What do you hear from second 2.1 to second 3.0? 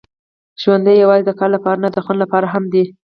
لپاره هم دی.